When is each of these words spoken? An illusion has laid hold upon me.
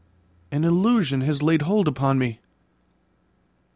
An 0.51 0.63
illusion 0.63 1.21
has 1.21 1.43
laid 1.43 1.61
hold 1.61 1.87
upon 1.87 2.17
me. 2.17 2.39